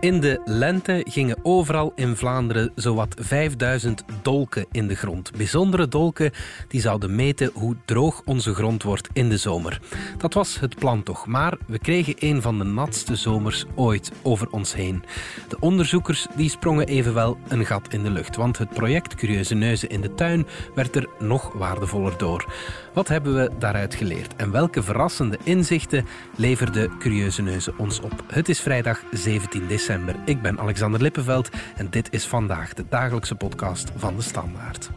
[0.00, 5.32] In de lente gingen overal in Vlaanderen zowat 5000 dolken in de grond.
[5.36, 6.32] Bijzondere dolken
[6.68, 9.80] die zouden meten hoe droog onze grond wordt in de zomer.
[10.18, 14.50] Dat was het plan toch, maar we kregen een van de natste zomers ooit over
[14.50, 15.02] ons heen.
[15.48, 19.88] De onderzoekers die sprongen evenwel een gat in de lucht, want het project Curieuze Neuzen
[19.88, 22.52] in de tuin werd er nog waardevoller door.
[22.92, 28.24] Wat hebben we daaruit geleerd en welke verrassende inzichten leverde Curieuze Neuzen ons op?
[28.26, 29.88] Het is vrijdag 17 december.
[30.24, 34.90] Ik ben Alexander Lippenveld en dit is vandaag de dagelijkse podcast van de Standaard.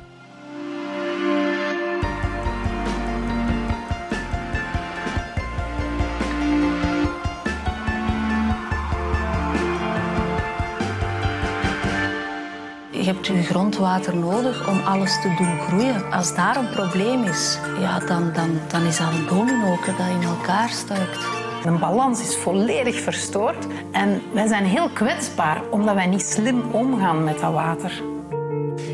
[12.92, 16.12] Je hebt je grondwater nodig om alles te doen groeien.
[16.12, 20.22] Als daar een probleem is, ja, dan, dan, dan is dat een domino dat in
[20.22, 21.43] elkaar stuikt.
[21.64, 27.24] De balans is volledig verstoord en wij zijn heel kwetsbaar omdat wij niet slim omgaan
[27.24, 28.02] met dat water.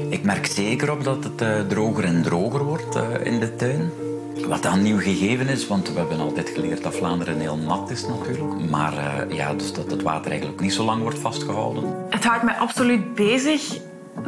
[0.09, 3.91] Ik merk zeker op dat het uh, droger en droger wordt uh, in de tuin.
[4.47, 8.07] Wat dan nieuw gegeven is, want we hebben altijd geleerd dat Vlaanderen heel nat is
[8.07, 8.69] natuurlijk.
[8.69, 11.83] Maar uh, ja, dus dat het water eigenlijk niet zo lang wordt vastgehouden.
[12.09, 13.79] Het houdt mij absoluut bezig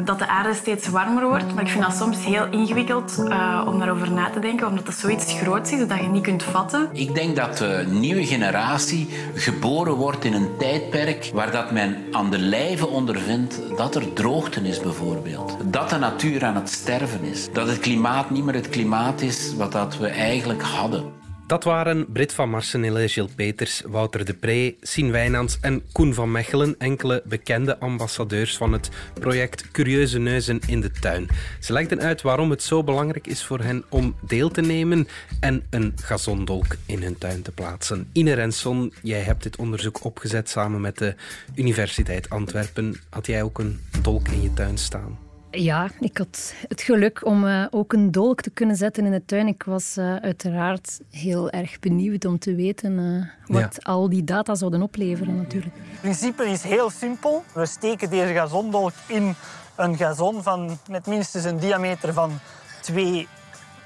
[0.04, 1.54] dat de aarde steeds warmer wordt.
[1.54, 4.96] Maar ik vind dat soms heel ingewikkeld uh, om daarover na te denken, omdat dat
[4.96, 6.90] zoiets groots is dat je niet kunt vatten.
[6.92, 12.30] Ik denk dat de nieuwe generatie geboren wordt in een tijdperk waar dat men aan
[12.30, 15.58] de lijve ondervindt dat er droogte is bijvoorbeeld.
[15.64, 17.52] Dat de natuur aan het sterven is.
[17.52, 21.21] Dat het klimaat niet meer het klimaat is wat dat we eigenlijk hadden.
[21.52, 26.32] Dat waren Brit van Marsenille, Gilles Peters, Wouter de Pre, Sien Wijnands en Koen van
[26.32, 31.28] Mechelen, enkele bekende ambassadeurs van het project Curieuze Neuzen in de Tuin.
[31.60, 35.08] Ze legden uit waarom het zo belangrijk is voor hen om deel te nemen
[35.40, 38.10] en een gazondolk in hun tuin te plaatsen.
[38.14, 41.16] Ine Renson, jij hebt dit onderzoek opgezet samen met de
[41.56, 42.96] Universiteit Antwerpen.
[43.10, 45.31] Had jij ook een dolk in je tuin staan?
[45.52, 49.26] Ja, ik had het geluk om uh, ook een dolk te kunnen zetten in de
[49.26, 49.48] tuin.
[49.48, 53.26] Ik was uh, uiteraard heel erg benieuwd om te weten uh,
[53.56, 53.92] wat ja.
[53.92, 55.76] al die data zouden opleveren natuurlijk.
[55.76, 57.44] Het principe is heel simpel.
[57.54, 59.36] We steken deze gazondolk in
[59.76, 62.40] een gazon van met minstens een diameter van
[62.82, 63.28] 2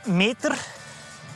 [0.06, 0.66] meter.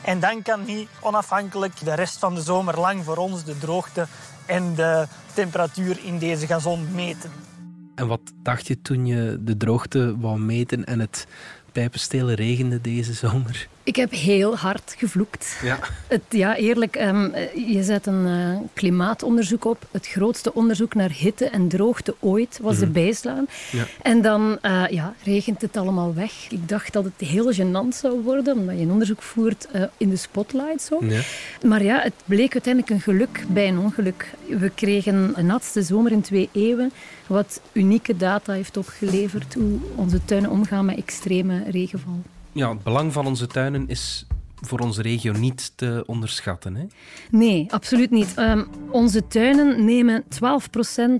[0.02, 4.06] En dan kan hij onafhankelijk de rest van de zomer lang voor ons de droogte
[4.46, 7.49] en de temperatuur in deze gazon meten.
[7.94, 11.26] En wat dacht je toen je de droogte wou meten en het
[11.72, 13.68] pijpenstelen regende deze zomer?
[13.82, 15.56] Ik heb heel hard gevloekt.
[15.62, 16.96] Ja, het, ja eerlijk.
[16.96, 19.86] Um, je zet een uh, klimaatonderzoek op.
[19.90, 22.92] Het grootste onderzoek naar hitte en droogte ooit was mm -hmm.
[22.92, 23.46] de bijslaan.
[23.72, 23.84] Ja.
[24.02, 26.32] En dan uh, ja, regent het allemaal weg.
[26.50, 30.10] Ik dacht dat het heel gênant zou worden, omdat je een onderzoek voert uh, in
[30.10, 30.82] de spotlight.
[30.82, 30.98] Zo.
[31.04, 31.20] Ja.
[31.66, 34.34] Maar ja, het bleek uiteindelijk een geluk bij een ongeluk.
[34.48, 36.92] We kregen een natste zomer in twee eeuwen,
[37.26, 42.22] wat unieke data heeft opgeleverd hoe onze tuinen omgaan met extreme regenval
[42.52, 44.26] ja, het belang van onze tuinen is
[44.60, 46.74] voor onze regio niet te onderschatten.
[46.74, 46.84] Hè?
[47.30, 48.38] Nee, absoluut niet.
[48.38, 50.26] Um, onze tuinen nemen 12%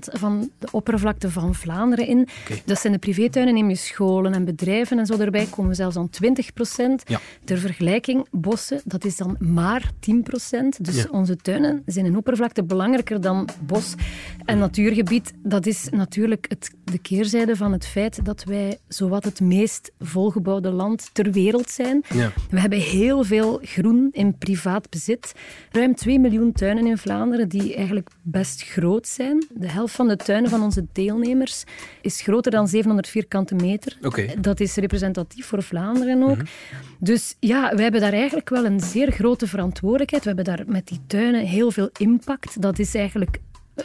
[0.03, 2.27] van de oppervlakte van Vlaanderen in.
[2.43, 2.61] Okay.
[2.65, 6.09] Dat zijn de privétuinen, neem je scholen en bedrijven en zo erbij, komen zelfs aan
[6.09, 7.03] 20%.
[7.05, 7.19] Ja.
[7.43, 9.97] Ter vergelijking, bossen, dat is dan maar 10%.
[10.81, 11.05] Dus ja.
[11.11, 13.93] onze tuinen zijn in oppervlakte belangrijker dan bos.
[14.45, 19.39] En natuurgebied, dat is natuurlijk het, de keerzijde van het feit dat wij zowat het
[19.39, 22.03] meest volgebouwde land ter wereld zijn.
[22.13, 22.31] Ja.
[22.49, 23.30] We hebben heel veel
[23.61, 25.33] groen in privaat bezit.
[25.71, 29.45] Ruim 2 miljoen tuinen in Vlaanderen die eigenlijk best groot zijn.
[29.53, 31.63] De helft van de tuinen van onze deelnemers
[32.01, 33.97] is groter dan 700 vierkante meter.
[34.01, 34.35] Okay.
[34.39, 36.37] Dat is representatief voor Vlaanderen ook.
[36.37, 36.45] Mhm.
[36.99, 40.23] Dus ja, we hebben daar eigenlijk wel een zeer grote verantwoordelijkheid.
[40.23, 42.61] We hebben daar met die tuinen heel veel impact.
[42.61, 43.39] Dat is eigenlijk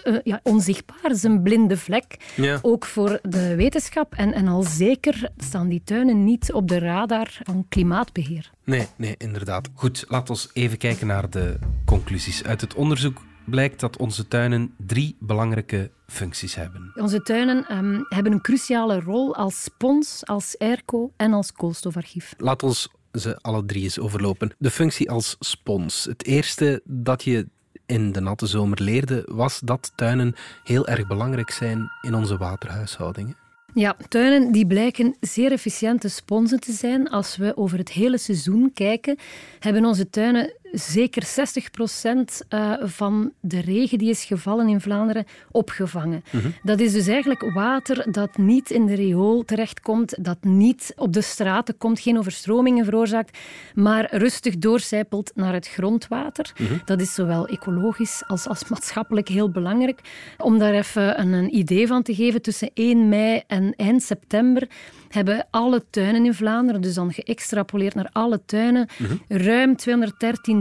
[0.04, 0.98] uh, ja, onzichtbaar.
[1.02, 2.32] Het is een blinde vlek.
[2.36, 2.58] Ja.
[2.62, 4.14] Ook voor de wetenschap.
[4.14, 8.50] En, en al zeker staan die tuinen niet op de radar van klimaatbeheer.
[8.64, 9.68] Nee, nee, inderdaad.
[9.74, 12.44] Goed, laten we even kijken naar de conclusies.
[12.44, 16.92] Uit het onderzoek blijkt dat onze tuinen drie belangrijke functies hebben.
[16.94, 22.34] Onze tuinen um, hebben een cruciale rol als spons, als airco en als koolstofarchief.
[22.36, 24.54] Laat ons ze alle drie eens overlopen.
[24.58, 26.04] De functie als spons.
[26.04, 27.48] Het eerste dat je
[27.86, 30.34] in de natte zomer leerde, was dat tuinen
[30.64, 33.36] heel erg belangrijk zijn in onze waterhuishoudingen.
[33.74, 37.08] Ja, tuinen die blijken zeer efficiënte sponsen te zijn.
[37.08, 39.18] Als we over het hele seizoen kijken,
[39.58, 45.24] hebben onze tuinen zeker 60 procent uh, van de regen die is gevallen in Vlaanderen
[45.50, 46.24] opgevangen.
[46.30, 46.48] Mhm.
[46.62, 51.20] Dat is dus eigenlijk water dat niet in de riool terechtkomt, dat niet op de
[51.20, 53.38] straten komt, geen overstromingen veroorzaakt,
[53.74, 56.52] maar rustig doorcijpelt naar het grondwater.
[56.58, 56.74] Mhm.
[56.84, 60.00] Dat is zowel ecologisch als, als maatschappelijk heel belangrijk.
[60.38, 64.68] Om daar even een, een idee van te geven, tussen 1 mei en eind september
[65.08, 69.42] hebben alle tuinen in Vlaanderen, dus dan geëxtrapoleerd naar alle tuinen, mhm.
[69.42, 69.74] ruim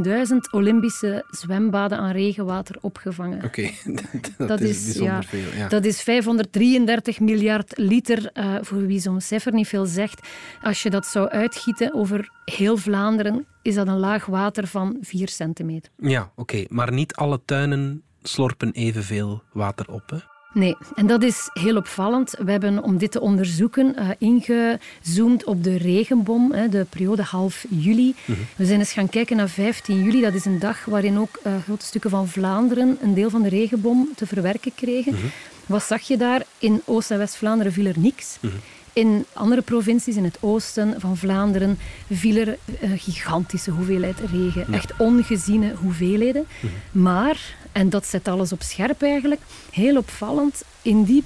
[0.04, 0.05] 213.000
[0.52, 3.44] Olympische zwembaden aan regenwater opgevangen.
[3.44, 3.70] Oké,
[4.38, 5.54] dat, is, bijzonder veel.
[5.56, 5.68] Ja.
[5.68, 10.28] Dat is 533 miljard liter, uh, voor wie zo'n cijfer niet veel zegt.
[10.62, 15.30] Als je dat zou uitgieten over heel Vlaanderen, is dat een laag water van 4
[15.30, 15.92] centimeter.
[15.98, 16.66] Ja, oké.
[16.68, 20.18] Maar niet alle tuinen slorpen evenveel water op, hè?
[20.56, 22.36] Nee, en dat is heel opvallend.
[22.40, 27.66] We hebben om dit te onderzoeken uh, ingezoomd op de regenbom, hè, de periode half
[27.70, 28.16] juli.
[28.26, 28.40] Mhm.
[28.56, 30.22] We zijn eens gaan kijken naar 15 juli.
[30.22, 33.50] Dat is een dag waarin ook uh, grote stukken van Vlaanderen een deel van de
[33.50, 35.14] regenbom te verwerken kregen.
[35.14, 35.26] Mhm.
[35.66, 36.42] Wat zag je daar?
[36.58, 38.38] In Oost- en West-Vlaanderen viel er niks.
[38.40, 38.54] Mhm.
[38.96, 41.78] In andere provincies in het oosten van Vlaanderen
[42.12, 44.74] viel er een eh, gigantische hoeveelheid regen.
[44.74, 46.46] Echt ongeziene hoeveelheden.
[46.92, 49.42] Maar en dat zet alles op scherp eigenlijk.
[49.72, 51.24] Heel opvallend, in die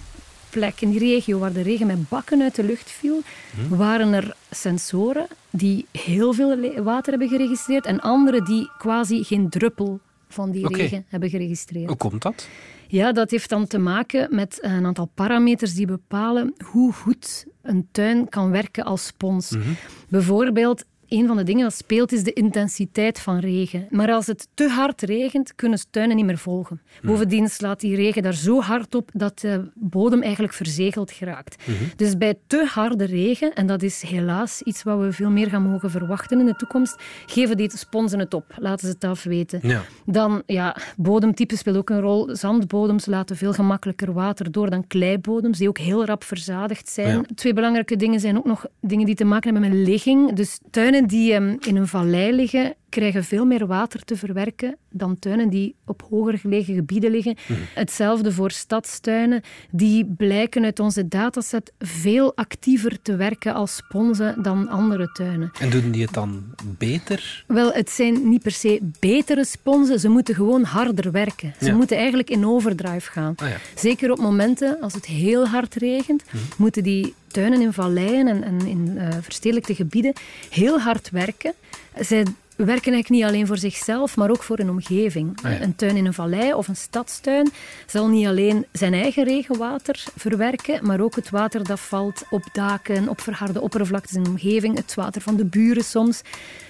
[0.50, 3.22] plek, in die regio waar de regen met bakken uit de lucht viel,
[3.56, 3.76] mhm.
[3.76, 10.00] waren er sensoren die heel veel water hebben geregistreerd en andere die quasi geen druppel
[10.30, 11.88] van die regen hebben geregistreerd.
[11.88, 12.48] Hoe komt dat?
[12.88, 17.88] Ja, dat heeft dan te maken met een aantal parameters die bepalen hoe goed een
[17.92, 19.52] tuin kan werken als spons.
[19.52, 19.70] Mhm.
[20.10, 23.88] Bijvoorbeeld een van de dingen dat speelt is de intensiteit van regen.
[23.90, 26.82] Maar als het te hard regent, kunnen tuinen niet meer volgen.
[27.00, 27.10] Hmm.
[27.10, 31.68] Bovendien slaat die regen daar zo hard op dat de bodem eigenlijk verzegeld geraakt.
[31.68, 31.84] Mhm.
[31.96, 35.64] Dus bij te harde regen, en dat is helaas iets wat we veel meer gaan
[35.64, 36.96] mogen verwachten in de toekomst,
[37.26, 38.46] geven die sponsen het op.
[38.58, 39.60] Laten ze het afweten.
[39.64, 39.82] Ja.
[40.06, 42.36] Dan, ja, bodemtype speelt ook een rol.
[42.36, 47.26] Zandbodems laten veel gemakkelijker water door dan kleibodems, die ook heel rap verzadigd zijn.
[47.36, 50.34] Twee belangrijke dingen zijn ook nog dingen die te maken hebben met ligging.
[50.34, 55.20] Dus tuinen die um, in een vallei liggen, krijgen veel meer water te verwerken dan
[55.20, 57.38] tuinen die op hoger gelegen gebieden liggen.
[57.48, 57.60] Mhm.
[57.74, 59.42] Hetzelfde voor stadstuinen.
[59.72, 65.52] Die blijken uit onze dataset veel actiever te werken als sponsen dan andere tuinen.
[65.60, 66.44] En doen die het dan
[66.78, 67.44] beter?
[67.48, 70.00] Wel, het zijn niet per se betere sponsen.
[70.00, 71.54] Ze moeten gewoon harder werken.
[71.62, 73.34] Ze moeten eigenlijk in overdrive gaan.
[73.36, 73.58] Ah, ja.
[73.76, 76.38] Zeker op momenten als het heel hard regent, mhm.
[76.58, 80.14] moeten die tuinen in valleien en, en in uh, verstedelijkte gebieden
[80.50, 81.54] heel hard werken.
[82.00, 82.26] Zij
[82.66, 85.38] werken eigenlijk niet alleen voor zichzelf, maar ook voor een omgeving.
[85.44, 87.52] Ah, een tuin in een vallei of een stadstuin
[87.88, 93.10] zal niet alleen zijn eigen regenwater verwerken, maar ook het water dat valt op daken,
[93.10, 96.22] op verharde oppervlaktes in de omgeving, het water van de buren soms.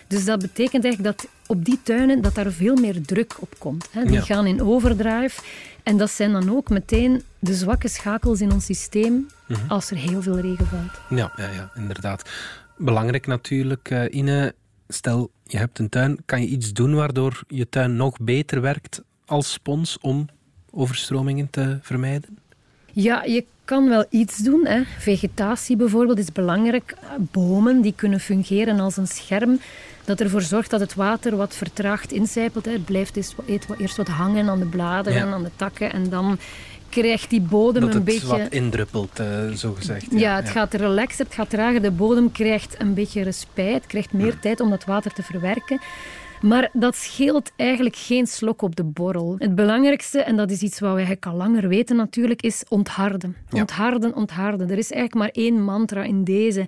[0.08, 3.90] Dus dat betekent eigenlijk dat op die tuinen dat daar veel meer druk op komt.
[4.06, 5.42] Die gaan in overdrive.
[5.84, 9.60] En dat zijn dan ook meteen de zwakke schakels in ons systeem mhm.
[9.68, 11.20] als er heel veel regen valt.
[11.20, 12.30] Ja, ja, ja inderdaad.
[12.78, 14.54] Belangrijk natuurlijk, uh, Ine,
[14.94, 19.02] stel je hebt een tuin, kan je iets doen waardoor je tuin nog beter werkt
[19.26, 20.28] als spons om
[20.72, 22.38] overstromingen te vermijden?
[22.92, 24.66] Ja, je kan wel iets doen.
[24.66, 24.82] Hè.
[24.98, 26.98] Vegetatie bijvoorbeeld is belangrijk.
[27.18, 29.60] Bomen die kunnen fungeren als een scherm
[30.06, 32.66] dat ervoor zorgt dat het water wat vertraagd incijpelt.
[32.66, 32.72] Hè.
[32.72, 33.34] Het blijft
[33.78, 36.38] eerst wat hangen aan de bladeren, aan de takken en dan
[36.90, 38.28] krijgt die bodem een beetje...
[38.28, 40.06] Dat het wat indruppelt, uh, zo gezegd.
[40.12, 41.82] Ja, ja het gaat relaxen, het gaat trager.
[41.82, 45.82] De bodem krijgt een beetje respijt, krijgt meer tijd om dat water te verwerken.
[46.42, 49.36] Maar dat scheelt eigenlijk geen slok op de borrel.
[49.38, 53.36] Het belangrijkste, en dat is iets wat we eigenlijk al langer weten natuurlijk, is ontharden.
[53.52, 54.70] Ontharden, ontharden.
[54.70, 56.66] Er is eigenlijk maar één mantra in deze.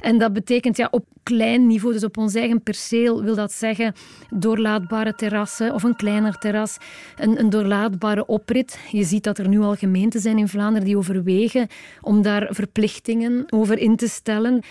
[0.00, 3.94] En dat betekent ja, op klein niveau, dus op ons eigen perceel, wil dat zeggen
[4.30, 6.76] doorlaatbare terrassen of een kleiner terras,
[7.16, 8.78] een, een doorlaatbare oprit.
[8.90, 11.68] Je ziet dat er nu al gemeenten zijn in Vlaanderen die overwegen
[12.00, 14.62] om daar verplichtingen over in te stellen.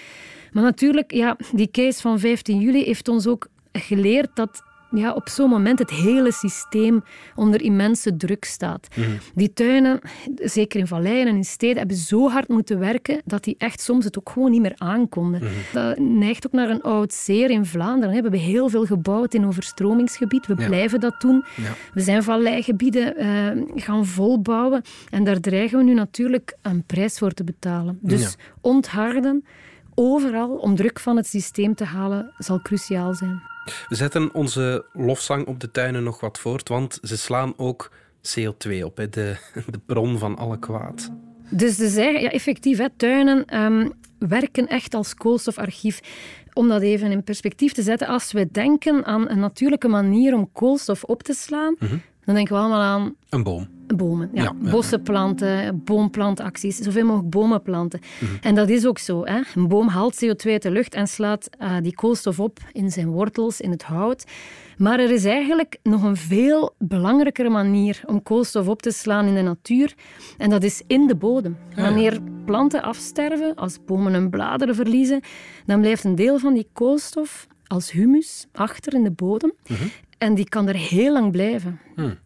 [0.52, 3.48] Maar natuurlijk, ja, die case van 15 juli heeft ons ook
[3.80, 4.64] geleerd dat
[4.96, 7.04] ja, op zo'n moment het hele systeem
[7.36, 8.88] onder immense druk staat.
[8.96, 9.10] Mhm.
[9.36, 10.00] Die tuinen,
[10.36, 14.06] zeker in valleien en in steden, hebben zo hard moeten werken dat die echt soms
[14.06, 15.44] het ook gewoon niet meer aankonden.
[15.44, 18.08] Mm Dat neigt ook naar een oud zeer in Vlaanderen.
[18.08, 20.48] We hebben heel veel gebouwd in overstromingsgebied.
[20.48, 21.46] We blijven dat doen.
[21.94, 24.82] We zijn valleigebieden uh, gaan volbouwen.
[25.10, 28.00] En daar dreigen we nu natuurlijk een prijs voor te betalen.
[28.02, 29.46] Dus ontharden,
[29.96, 33.42] overal om druk van het systeem te halen, zal cruciaal zijn.
[33.88, 38.84] We zetten onze lofzang op de tuinen nog wat voort, want ze slaan ook CO2
[38.84, 39.36] op, hè, de,
[39.72, 41.12] de bron van alle kwaad.
[41.50, 46.00] Dus, dus ja, effectief, hè, tuinen um, werken echt als koolstofarchief
[46.54, 50.52] om dat even in perspectief te zetten, als we denken aan een natuurlijke manier om
[50.52, 51.76] koolstof op te slaan,
[52.26, 53.75] dan denken we allemaal aan Een boom.
[53.88, 54.30] Bomen.
[54.34, 54.44] Ja.
[54.44, 54.70] Ja, ja.
[54.70, 58.00] Bossen planten, boomplantacties, zoveel mogelijk bomen planten.
[58.42, 59.26] En dat is ook zo.
[59.26, 59.42] Hè?
[59.56, 63.08] Een boom haalt CO2 uit de lucht en slaat eh, die koolstof op in zijn
[63.08, 64.26] wortels, in het hout.
[64.78, 69.36] Maar er is eigenlijk nog een veel belangrijkere manier om koolstof op te slaan in
[69.36, 69.94] de natuur.
[70.38, 71.58] En dat is in de bodem.
[71.76, 75.22] Wanneer planten afsterven, als bomen hun bladeren verliezen,
[75.66, 79.54] dan blijft een deel van die koolstof als humus achter in de bodem.
[80.18, 81.80] En die kan er heel lang blijven.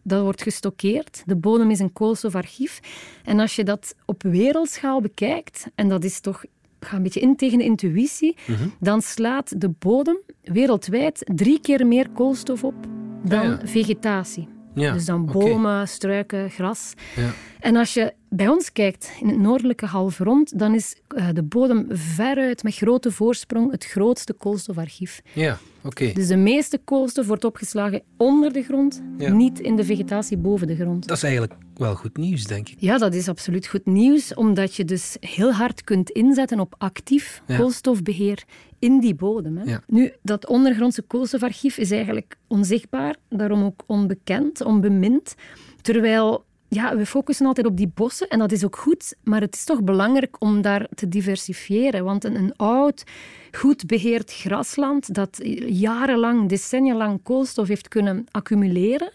[0.03, 1.23] Dat wordt gestockeerd.
[1.25, 2.79] De bodem is een koolstofarchief.
[3.23, 6.43] En als je dat op wereldschaal bekijkt, en dat is toch
[6.79, 8.35] ga een beetje in tegen de intuïtie,
[8.79, 12.75] dan slaat de bodem wereldwijd drie keer meer koolstof op
[13.23, 13.67] dan Ah, ja.
[13.67, 14.47] vegetatie.
[14.73, 16.93] Ja, dus dan bomen, struiken, gras.
[17.15, 17.29] Ja.
[17.59, 21.85] En als je bij ons kijkt, in het noordelijke halfrond, dan is eh, de bodem
[21.89, 25.21] veruit met grote voorsprong het grootste koolstofarchief.
[25.33, 26.11] Ja, oké.
[26.13, 29.33] Dus de meeste koolstof wordt opgeslagen onder de grond, Ja.
[29.33, 31.07] niet in de vegetatie boven de grond.
[31.07, 32.75] Dat is eigenlijk wel goed nieuws, denk ik.
[32.79, 37.41] Ja, dat is absoluut goed nieuws, omdat je dus heel hard kunt inzetten op actief
[37.47, 37.57] Ja.
[37.57, 38.43] koolstofbeheer
[38.79, 39.57] in die bodem.
[39.57, 39.63] Hè.
[39.63, 39.81] Ja.
[39.87, 45.35] Nu, dat ondergrondse koolstofarchief is eigenlijk onzichtbaar, daarom ook onbekend, onbemind.
[45.81, 49.55] Terwijl ja, we focussen altijd op die bossen en dat is ook goed, maar het
[49.55, 52.03] is toch belangrijk om daar te diversifiëren.
[52.03, 53.03] Want een, oud,
[53.51, 59.11] goed beheerd grasland dat jarenlang, decennia lang koolstof heeft kunnen accumuleren,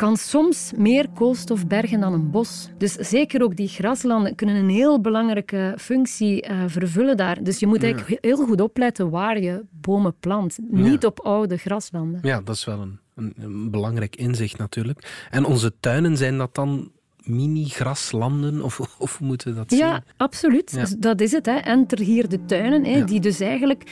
[0.00, 2.68] kan soms meer koolstof bergen dan een bos.
[2.78, 7.42] Dus zeker ook die graslanden kunnen een heel belangrijke functie eh, vervullen daar.
[7.42, 10.58] Dus je moet eigenlijk heel goed opletten waar je bomen plant.
[10.70, 12.20] Niet op oude graslanden.
[12.22, 15.26] Ja, dat is wel een, een, een belangrijk inzicht natuurlijk.
[15.30, 16.90] En onze tuinen, zijn dat dan
[17.24, 18.62] mini-graslanden?
[18.62, 19.78] Of, of moeten we dat zien?
[19.78, 20.70] Ja, absoluut.
[20.70, 20.80] Ja.
[20.80, 21.46] Dus Dat is het.
[21.46, 21.56] Hè.
[21.56, 23.04] Enter hier de tuinen, hè, Ja.
[23.04, 23.90] die dus eigenlijk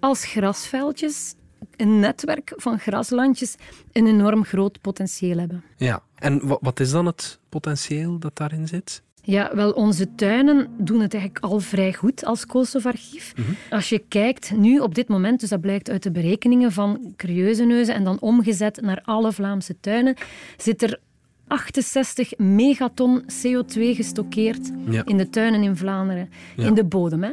[0.00, 1.34] als grasveldjes,
[1.76, 3.54] een netwerk van graslandjes,
[3.92, 5.62] een enorm groot potentieel hebben.
[5.76, 6.02] Ja.
[6.14, 9.02] En wa- wat is dan het potentieel dat daarin zit?
[9.22, 13.32] Ja, wel, onze tuinen doen het eigenlijk al vrij goed als koolstofarchief.
[13.70, 17.94] Als je kijkt nu op dit moment, dus dat blijkt uit de berekeningen van Curieuzeneuzen
[17.94, 20.14] en dan omgezet naar alle Vlaamse tuinen,
[20.56, 21.00] zit er
[21.48, 25.04] 68 megaton CO2 gestockeerd Ja.
[25.04, 26.66] in de tuinen in Vlaanderen, Ja.
[26.66, 27.22] in de bodem.
[27.22, 27.30] Hè.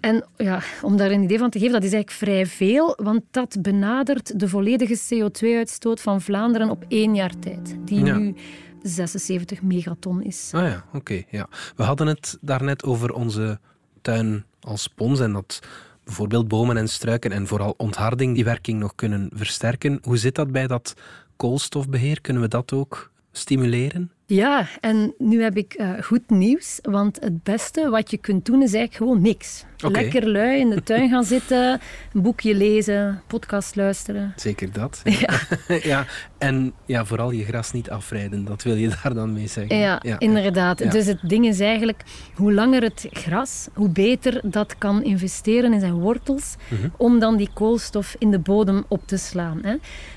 [0.00, 3.22] En ja, om daar een idee van te geven, dat is eigenlijk vrij veel, want
[3.30, 8.16] dat benadert de volledige CO2-uitstoot van Vlaanderen op één jaar tijd, die Ja.
[8.16, 8.34] nu
[8.82, 10.50] 76 megaton is.
[10.54, 11.22] Ah ja, oké.
[11.30, 11.48] ja.
[11.76, 13.58] We hadden het daarnet over onze
[14.02, 15.60] tuin als spons en dat
[16.04, 19.98] bijvoorbeeld bomen en struiken en vooral ontharding die werking nog kunnen versterken.
[20.02, 20.94] Hoe zit dat bij dat
[21.36, 22.20] koolstofbeheer?
[22.20, 24.10] Kunnen we dat ook stimuleren?
[24.26, 28.62] Ja, en nu heb ik eh, goed nieuws, want het beste wat je kunt doen
[28.62, 29.64] is eigenlijk gewoon niks.
[29.76, 31.80] Lekker lui in de tuin gaan zitten,
[32.12, 34.32] een boekje lezen, podcast luisteren.
[34.36, 35.00] Zeker dat.
[35.04, 35.40] Ja.
[35.92, 36.04] ja.
[36.38, 39.76] En ja, vooral je gras niet afrijden, dat wil je daar dan mee zeggen.
[39.76, 40.78] Ja, inderdaad.
[40.78, 40.90] Ja.
[40.90, 42.02] Dus het ding is eigenlijk,
[42.34, 46.88] hoe langer het gras, hoe beter dat kan investeren in zijn wortels, Mhm.
[46.96, 49.58] om dan die koolstof in de bodem op te slaan.
[49.62, 49.74] Hè.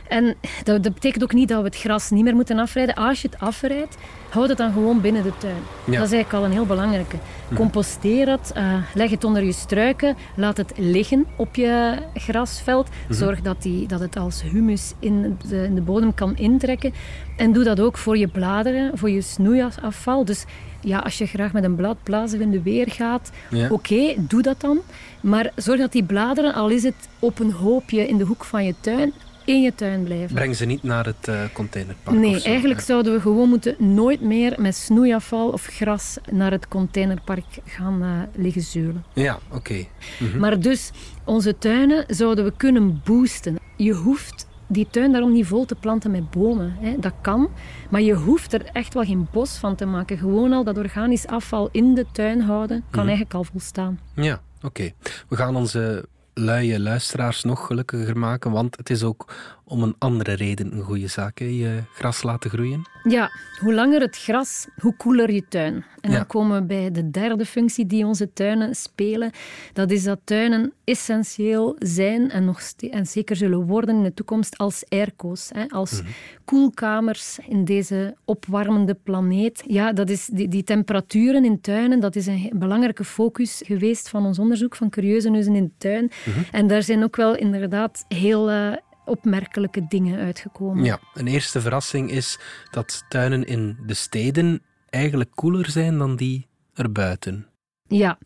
[0.07, 2.95] En dat, dat betekent ook niet dat we het gras niet meer moeten afrijden.
[2.95, 3.97] Als je het afrijdt,
[4.29, 5.55] houd het dan gewoon binnen de tuin.
[5.85, 7.15] Dat is eigenlijk al een heel belangrijke.
[7.55, 12.89] Composteer het, eh, leg het onder je struiken, laat het liggen op je grasveld.
[13.09, 16.93] Zorg dat, die, dat het als humus in de, in de bodem kan intrekken.
[17.37, 20.25] En doe dat ook voor je bladeren, voor je snoeiafval.
[20.25, 20.45] Dus
[20.81, 23.67] ja, als je graag met een bladblazer in de weer gaat, Ja.
[23.69, 24.77] oké, doe dat dan.
[25.21, 28.65] Maar zorg dat die bladeren, al is het op een hoopje in de hoek van
[28.65, 29.13] je tuin,
[29.49, 30.35] in je tuin blijven.
[30.35, 32.47] Breng ze niet naar het eh, containerpark Nee, zo.
[32.47, 38.01] eigenlijk zouden we gewoon moeten nooit meer met snoeiafval of gras naar het containerpark gaan
[38.03, 38.09] eh,
[38.41, 39.03] liggen zeulen.
[39.13, 39.85] Ja, oké.
[40.19, 40.39] Mhm.
[40.39, 40.91] Maar dus,
[41.23, 43.55] onze tuinen zouden we kunnen boosten.
[43.75, 46.75] Je hoeft die tuin daarom niet vol te planten met bomen.
[46.79, 46.95] Hè.
[46.99, 47.49] Dat kan,
[47.89, 50.17] maar je hoeft er echt wel geen bos van te maken.
[50.17, 53.99] Gewoon al dat organisch afval in de tuin houden, kan eigenlijk al volstaan.
[54.15, 54.91] Ja, oké.
[55.29, 56.05] We gaan onze
[56.39, 59.34] luie luisteraars nog gelukkiger maken, want het is ook
[59.69, 61.45] om een andere reden een goede zaak, hè?
[61.45, 62.81] je gras laten groeien.
[63.03, 65.85] Ja, hoe langer het gras, hoe koeler je tuin.
[66.01, 66.15] En Ja.
[66.17, 69.31] dan komen we bij de derde functie die onze tuinen spelen.
[69.73, 74.57] Dat is dat tuinen essentieel zijn en, nog en zeker zullen worden in de toekomst
[74.57, 75.49] als airco's.
[75.53, 76.01] Hè, als
[76.45, 79.63] koelkamers in deze opwarmende planeet.
[79.67, 84.25] Ja, dat is die, die temperaturen in tuinen, dat is een belangrijke focus geweest van
[84.25, 86.11] ons onderzoek van Curieuzeneuzen in de tuin.
[86.51, 88.49] En daar zijn ook wel inderdaad heel...
[88.49, 88.71] eh,
[89.09, 90.83] opmerkelijke dingen uitgekomen.
[90.83, 92.39] Ja, een eerste verrassing is
[92.71, 97.48] dat tuinen in de steden eigenlijk koeler zijn dan die erbuiten.
[97.89, 98.17] Ja,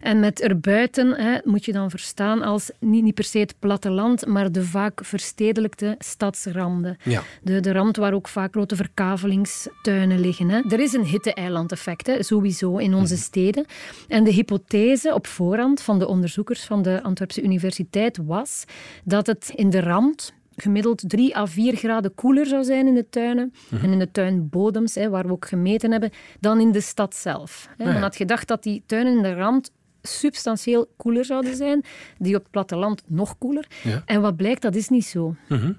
[0.00, 4.26] en met erbuiten hè, moet je dan verstaan als niet, niet per se het platteland,
[4.26, 6.96] maar de vaak verstedelijkte stadsranden.
[7.02, 7.22] Ja.
[7.42, 10.48] De, de rand waar ook vaak grote verkavelingstuinen liggen.
[10.48, 10.60] Hè.
[10.68, 13.66] Er is een hitte-eilandeffect, hè, sowieso, in onze steden.
[14.08, 18.64] En de hypothese op voorhand van de onderzoekers van de Antwerpse Universiteit was
[19.04, 23.08] dat het in de rand gemiddeld 3 à 4 graden koeler zou zijn in de
[23.08, 27.14] tuinen en in de tuinbodems, hè, waar we ook gemeten hebben, dan in de stad
[27.14, 27.68] zelf.
[27.76, 27.84] Hè.
[27.84, 27.92] ja.
[27.92, 29.70] Men had gedacht dat die tuinen in de rand
[30.02, 31.84] substantieel koeler zouden zijn,
[32.18, 33.66] die op het platteland nog koeler.
[33.82, 34.02] Ja.
[34.06, 35.34] En wat blijkt, dat is niet zo.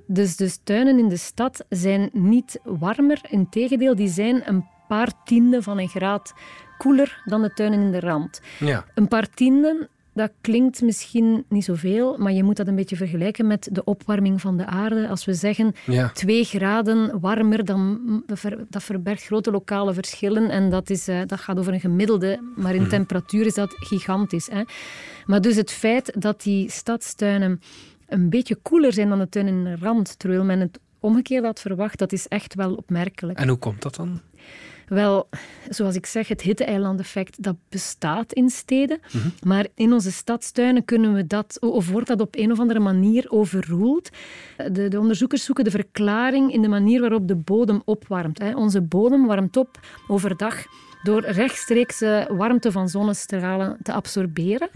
[0.08, 5.64] Dus, dus tuinen in de stad zijn niet warmer, integendeel, die zijn een paar tienden
[5.64, 6.34] van een graad
[6.78, 8.42] koeler dan de tuinen in de rand.
[8.60, 8.86] Ja.
[8.96, 13.48] Een paar tienden, dat klinkt misschien niet zoveel, maar je moet dat een beetje vergelijken
[13.48, 15.08] met de opwarming van de aarde.
[15.08, 16.10] Als we zeggen Ja.
[16.10, 20.50] twee graden warmer, dan dat ver- dat verbergt grote lokale verschillen.
[20.50, 24.50] En dat, is, eh, dat gaat over een gemiddelde, maar in temperatuur is dat gigantisch.
[24.52, 24.62] Hè.
[25.26, 27.62] Maar dus het feit dat die stadstuinen
[28.08, 31.60] een beetje koeler zijn dan de tuinen in de rand, terwijl men het omgekeerd had
[31.60, 33.40] verwacht, dat is echt wel opmerkelijk.
[33.40, 34.20] En hoe komt dat dan?
[34.94, 35.30] Wel,
[35.70, 39.00] zoals ik zeg, het hitte-eilandeffect dat bestaat in steden.
[39.44, 43.26] Maar in onze stadstuinen kunnen we dat, of wordt dat op een of andere manier
[43.30, 44.10] overroeld.
[44.72, 48.40] De, de onderzoekers zoeken de verklaring in de manier waarop de bodem opwarmt.
[48.40, 48.56] Hè.
[48.56, 50.66] Onze bodem warmt op overdag
[51.04, 54.70] door rechtstreeks eh, warmte van zonnestralen te absorberen.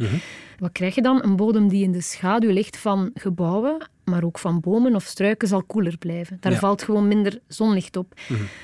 [0.59, 1.23] Wat krijg je dan?
[1.23, 5.47] Een bodem die in de schaduw ligt van gebouwen, maar ook van bomen of struiken,
[5.47, 6.37] zal koeler blijven.
[6.39, 6.57] Daar Ja.
[6.57, 8.13] valt gewoon minder zonlicht op.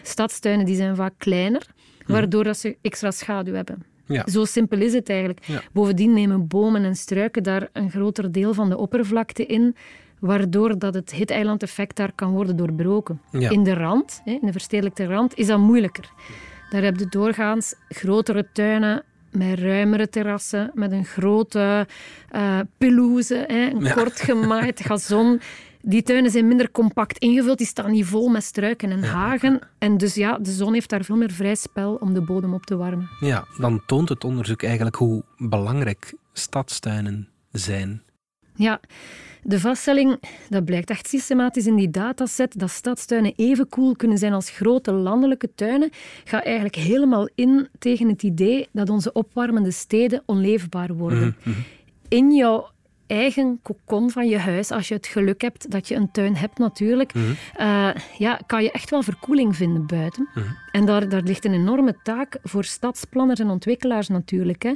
[0.02, 1.66] Stadstuinen die zijn vaak kleiner,
[2.06, 3.84] waardoor dat ze extra schaduw hebben.
[4.06, 4.28] Ja.
[4.28, 5.46] Zo simpel is het eigenlijk.
[5.46, 5.62] Ja.
[5.72, 9.76] Bovendien nemen bomen en struiken daar een groter deel van de oppervlakte in,
[10.20, 13.22] waardoor dat het hiteilandeffect daar kan worden doorbroken.
[13.32, 13.50] Ja.
[13.50, 16.10] In de rand, in de verstedelijkte rand, is dat moeilijker.
[16.70, 19.04] Daar heb je doorgaans grotere tuinen
[19.38, 21.88] met ruimere terrassen, met een grote
[22.30, 23.94] eh pelouse, hè, een Ja.
[23.94, 25.40] kort gemaaid gazon.
[25.86, 29.60] Die tuinen zijn minder compact ingevuld, die staan niet vol met struiken en hagen.
[29.78, 32.66] En dus ja, de zon heeft daar veel meer vrij spel om de bodem op
[32.66, 33.10] te warmen.
[33.20, 38.02] Ja, dan toont het onderzoek eigenlijk hoe belangrijk stadstuinen zijn.
[38.56, 38.80] Ja,
[39.44, 40.20] de vaststelling,
[40.50, 44.92] dat blijkt echt systematisch in die dataset, dat stadstuinen even koel kunnen zijn als grote
[44.92, 45.90] landelijke tuinen,
[46.24, 51.36] gaat eigenlijk helemaal in tegen het idee dat onze opwarmende steden onleefbaar worden.
[52.08, 52.72] In jouw
[53.08, 56.58] eigen kokon van je huis, als je het geluk hebt dat je een tuin hebt
[56.58, 57.12] natuurlijk,
[57.56, 60.30] eh, ja, kan je echt wel verkoeling vinden buiten.
[60.72, 64.64] En daar, daar ligt een enorme taak voor stadsplanners en ontwikkelaars natuurlijk.
[64.64, 64.74] Hè.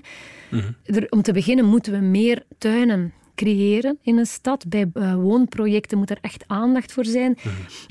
[0.86, 4.68] Er, om te beginnen moeten we meer tuinen creëren in een stad.
[4.68, 7.38] Bij eh, woonprojecten moet er echt aandacht voor zijn.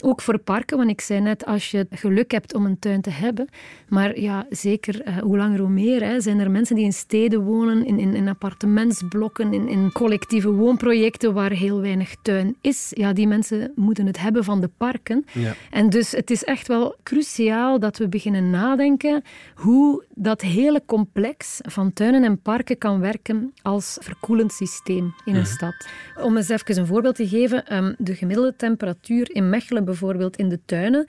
[0.04, 3.10] Ook voor parken, want ik zei net, als je geluk hebt om een tuin te
[3.10, 3.48] hebben,
[3.88, 7.42] maar ja, zeker eh, hoe langer hoe meer, hè, zijn er mensen die in steden
[7.42, 12.90] wonen, in, in, in appartementsblokken, in, in collectieve woonprojecten waar heel weinig tuin is.
[12.90, 15.24] Ja, die mensen moeten het hebben van de parken.
[15.32, 15.54] Ja.
[15.70, 19.22] En dus het is echt wel cruciaal dat we beginnen nadenken
[19.54, 25.46] hoe dat hele complex van tuinen en parken kan werken als verkoelend systeem in een
[25.46, 25.88] stad.
[26.22, 30.48] Om eens even een voorbeeld te geven, ehm, de gemiddelde temperatuur in Mechelen bijvoorbeeld in
[30.48, 31.06] de tuinen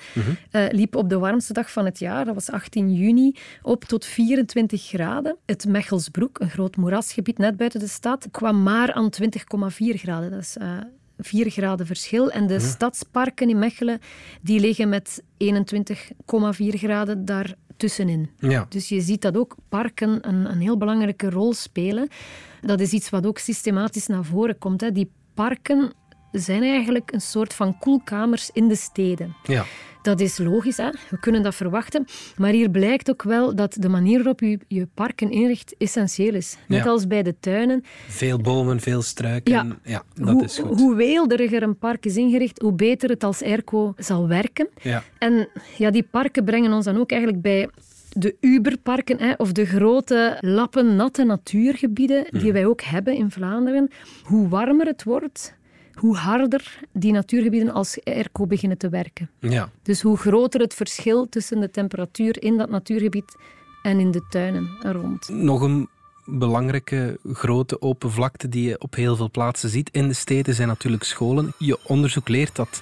[0.51, 4.05] eh, liep op de warmste dag van het jaar, dat was 18 juni, op tot
[4.05, 5.37] 24 graden.
[5.45, 9.29] Het Mechelsbroek, een groot moerasgebied net buiten de stad, kwam maar aan 20,4
[9.77, 10.31] graden.
[10.31, 10.57] Dat is...
[10.57, 10.77] eh
[11.17, 12.31] 4 graden verschil.
[12.31, 13.99] En de stadsparken in Mechelen
[14.41, 15.47] die liggen met 21,4
[16.57, 17.25] graden
[17.77, 18.29] daartussenin.
[18.39, 18.65] Ja.
[18.69, 22.09] Dus je ziet dat ook parken een, een heel belangrijke rol spelen.
[22.61, 24.81] Dat is iets wat ook systematisch naar voren komt.
[24.81, 24.91] Hè.
[24.91, 25.93] Die parken
[26.31, 29.35] zijn eigenlijk een soort van koelkamers in de steden.
[29.43, 29.65] Ja.
[30.07, 30.89] Dat is logisch, hè?
[31.09, 32.05] we kunnen dat verwachten.
[32.37, 36.57] Maar hier blijkt ook wel dat de manier waarop je je parken inricht essentieel is.
[36.67, 36.89] Net Ja.
[36.89, 37.83] als bij de tuinen.
[38.07, 39.53] Veel bomen, veel struiken.
[39.53, 39.65] Ja.
[39.83, 40.79] Ja, dat hoe, is goed.
[40.79, 44.67] hoe weelderiger een park is ingericht, hoe beter het als airco zal werken.
[44.81, 45.03] Ja.
[45.19, 47.69] En ja, die parken brengen ons dan ook eigenlijk bij
[48.09, 52.43] de Uberparken, hè, of de grote lappen natte natuurgebieden Mhm.
[52.43, 53.89] die wij ook hebben in Vlaanderen.
[54.23, 55.53] Hoe warmer het wordt,
[55.97, 59.29] hoe harder die natuurgebieden als airco beginnen te werken.
[59.39, 59.69] Ja.
[59.83, 63.35] Dus hoe groter het verschil tussen de temperatuur in dat natuurgebied
[63.81, 65.29] en in de tuinen er rond.
[65.29, 65.89] Nog een
[66.25, 70.67] belangrijke grote open vlakte die je op heel veel plaatsen ziet in de steden zijn
[70.67, 71.53] natuurlijk scholen.
[71.57, 72.81] Je onderzoek leert dat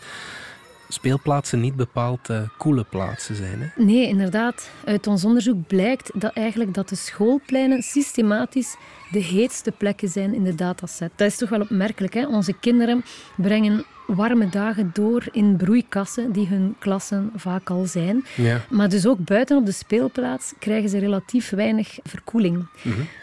[0.89, 3.59] speelplaatsen niet bepaald eh, koele plaatsen zijn.
[3.59, 3.83] Hè?
[3.83, 4.69] Nee, inderdaad.
[4.85, 8.75] Uit ons onderzoek blijkt dat eigenlijk dat de schoolpleinen systematisch
[9.11, 11.11] de heetste plekken zijn in de dataset.
[11.15, 12.13] Dat is toch wel opmerkelijk.
[12.13, 12.27] Hè?
[12.27, 13.03] Onze kinderen
[13.35, 18.25] brengen warme dagen door in broeikassen die hun klassen vaak al zijn.
[18.35, 18.61] Ja.
[18.69, 22.65] Maar dus ook buiten op de speelplaats krijgen ze relatief weinig verkoeling.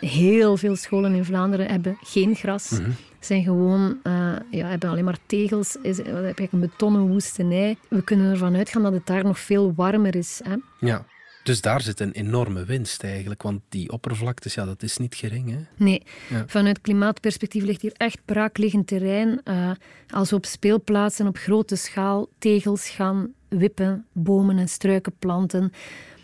[0.01, 2.81] Heel veel scholen in Vlaanderen hebben geen gras.
[3.25, 5.77] Zijn gewoon, eh, ja, hebben alleen maar tegels.
[5.83, 7.77] Is, heb je een betonnen woestenij.
[7.89, 10.41] We kunnen ervan uitgaan dat het daar nog veel warmer is.
[10.45, 10.55] Hè?
[10.87, 11.05] ja.
[11.43, 15.51] Dus daar zit een enorme winst eigenlijk, want die oppervlaktes, ja, dat is niet gering.
[15.51, 15.59] Hè?
[15.85, 16.45] Nee, Ja.
[16.47, 19.41] vanuit klimaatperspectief ligt hier echt braakliggend terrein.
[19.45, 19.71] Eh,
[20.11, 25.73] als we op speelplaatsen op grote schaal tegels gaan wippen, bomen en struiken planten,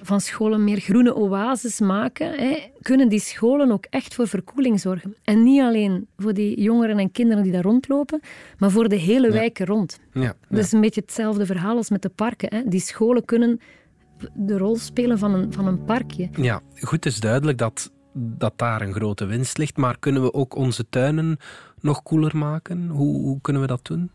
[0.03, 5.17] van scholen meer groene oases maken, hè, kunnen die scholen ook echt voor verkoeling zorgen.
[5.25, 8.21] En niet alleen voor die jongeren en kinderen die daar rondlopen,
[8.59, 9.99] maar voor de hele wijk rond.
[10.13, 10.35] Ja.
[10.49, 12.49] Dat is een beetje hetzelfde verhaal als met de parken.
[12.55, 12.63] Hè.
[12.69, 13.61] Die scholen kunnen
[14.35, 16.29] de rol spelen van een, van een parkje.
[16.37, 20.33] Ja, goed, het is duidelijk dat, dat daar een grote winst ligt, maar kunnen we
[20.33, 21.37] ook onze tuinen
[21.81, 22.89] nog koeler maken?
[22.89, 24.11] Hoe, hoe kunnen we dat doen?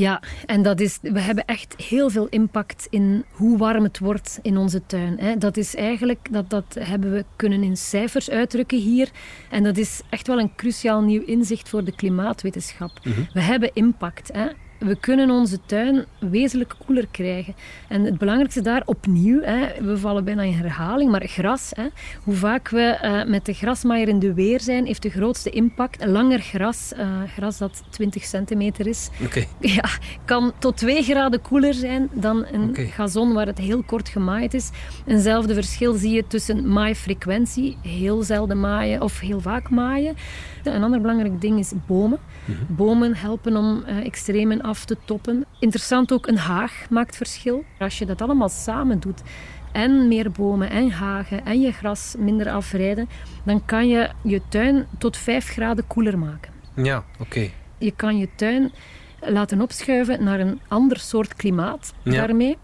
[0.00, 4.38] Ja, en dat is, we hebben echt heel veel impact in hoe warm het wordt
[4.42, 5.18] in onze tuin.
[5.18, 5.36] Hè.
[5.36, 9.10] Dat is eigenlijk, dat, dat hebben we kunnen in cijfers uitdrukken hier.
[9.50, 12.90] En dat is echt wel een cruciaal nieuw inzicht voor de klimaatwetenschap.
[13.32, 14.32] We hebben impact.
[14.32, 14.46] Hè.
[14.80, 17.54] We kunnen onze tuin wezenlijk koeler krijgen.
[17.88, 21.70] En het belangrijkste daar opnieuw, hè, we vallen bijna in herhaling, maar gras.
[21.74, 21.86] Hè,
[22.24, 26.06] hoe vaak we eh, met de grasmaaier in de weer zijn, heeft de grootste impact.
[26.06, 29.08] Langer gras, eh, gras dat 20 centimeter is,
[29.60, 29.84] ja,
[30.24, 34.70] kan tot 2 graden koeler zijn dan een gazon waar het heel kort gemaaid is.
[35.06, 40.16] Eenzelfde verschil zie je tussen maaifrequentie, heel zelden maaien of heel vaak maaien.
[40.62, 42.18] Een ander belangrijk ding is bomen.
[42.68, 45.44] Bomen helpen om eh, extremen af te toppen.
[45.58, 47.64] Interessant ook, een haag maakt verschil.
[47.78, 49.22] Als je dat allemaal samen doet,
[49.72, 53.08] en meer bomen en hagen en je gras minder afrijden,
[53.42, 56.52] dan kan je je tuin tot 5 graden koeler maken.
[56.74, 57.50] Ja, oké.
[57.78, 58.72] Je kan je tuin
[59.26, 62.12] laten opschuiven naar een ander soort klimaat Ja.
[62.26, 62.56] daarmee.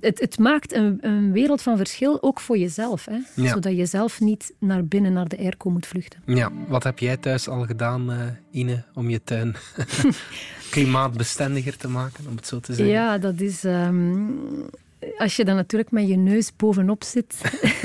[0.00, 3.04] Het, het maakt een, een wereld van verschil, ook voor jezelf.
[3.04, 3.42] Hè?
[3.42, 3.48] Ja.
[3.52, 6.22] Zodat je zelf niet naar binnen, naar de airco moet vluchten.
[6.26, 8.18] Ja, wat heb jij thuis al gedaan, eh,
[8.50, 9.54] Ine, om je tuin
[10.70, 12.94] klimaatbestendiger te maken, om het zo te zeggen?
[12.94, 13.64] Ja, dat is...
[13.64, 14.26] ehm,
[15.18, 17.40] als je dan natuurlijk met je neus bovenop zit,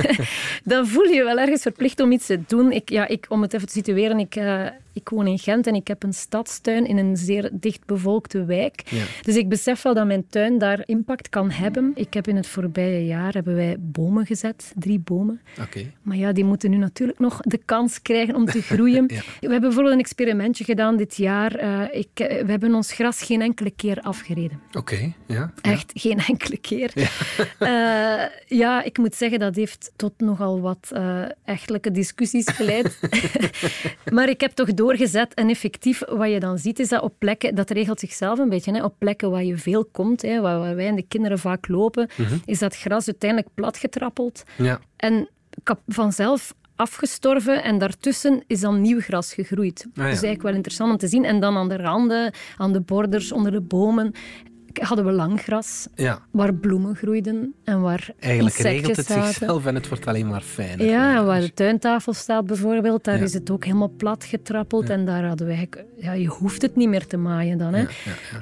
[0.64, 2.72] dan voel je je wel ergens verplicht om iets te doen.
[2.72, 4.66] Ik, ja, ik, om het even te situeren, ik, eh,
[4.98, 8.82] ik woon in Gent en ik heb een stadstuin in een zeer dichtbevolkte wijk.
[8.90, 9.04] Ja.
[9.22, 11.92] Dus ik besef wel dat mijn tuin daar impact kan hebben.
[11.96, 15.42] Ik heb in het voorbije jaar hebben wij bomen gezet, drie bomen.
[15.62, 15.92] Oké.
[16.02, 19.04] Maar ja, die moeten nu natuurlijk nog de kans krijgen om te groeien.
[19.08, 19.20] Ja.
[19.20, 21.56] We hebben bijvoorbeeld een experimentje gedaan dit jaar.
[21.56, 24.60] Eh, ik, eh, we hebben ons gras geen enkele keer afgereden.
[24.74, 25.54] Oké, ja.
[25.62, 26.92] Echt geen enkele keer.
[26.94, 28.32] Ja.
[28.64, 33.00] ja, ik moet zeggen, dat heeft tot nogal wat eh echtelijke discussies geleid.
[34.16, 35.34] maar ik heb toch doorgezet.
[35.34, 38.72] En effectief, wat je dan ziet, is dat op plekken, dat regelt zichzelf een beetje,
[38.72, 41.68] hè, op plekken waar je veel komt, hè, waar, waar wij en de kinderen vaak
[41.68, 42.10] lopen,
[42.46, 44.44] is dat gras uiteindelijk platgetrappeld.
[44.56, 45.30] Ja, En
[45.88, 49.80] vanzelf afgestorven en daartussen is dan nieuw gras gegroeid.
[49.80, 49.90] ja.
[49.94, 51.26] Dat is eigenlijk wel interessant om te zien.
[51.26, 54.14] En dan aan de randen, aan de borders, onder de bomen,
[54.82, 56.20] hadden we lang gras, ja.
[56.32, 59.24] waar bloemen groeiden en waar Eigenlijk regelt het zaten.
[59.26, 60.86] zichzelf en het wordt alleen maar fijner.
[60.86, 63.24] Ja, en waar de tuintafel staat bijvoorbeeld, daar Ja.
[63.24, 64.90] is het ook helemaal plat getrappeld.
[64.90, 65.86] En daar hadden we eigenlijk...
[65.98, 67.74] Ja, je hoeft het niet meer te maaien dan.
[67.74, 67.86] Hè.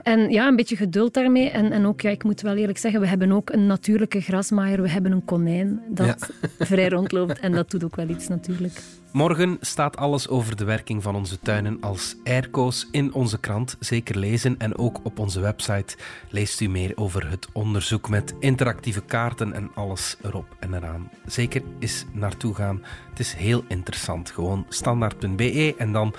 [0.04, 1.50] En ja, een beetje geduld daarmee.
[1.50, 4.82] En, en ook, ja, ik moet wel eerlijk zeggen, we hebben ook een natuurlijke grasmaaier.
[4.82, 7.40] We hebben een konijn dat vrij rondloopt.
[7.40, 8.82] En dat doet ook wel iets natuurlijk.
[9.16, 13.78] Morgen staat alles over de werking van onze tuinen als airco's in onze krant.
[13.80, 15.98] Zeker lezen en ook op onze website
[16.30, 21.10] leest u meer over het onderzoek met interactieve kaarten en alles erop en eraan.
[21.26, 22.84] Zeker eens naartoe gaan.
[23.10, 24.32] Het is heel interessant.
[24.32, 26.16] Gewoon standaard.be en dan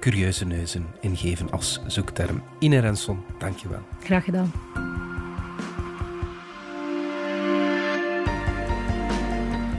[0.00, 2.42] curieuze neuzen ingeven als zoekterm.
[2.58, 3.82] Ine Renson, dankjewel.
[4.00, 4.52] Graag gedaan.